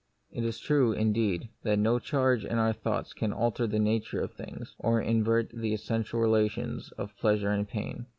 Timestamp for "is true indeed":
0.43-1.49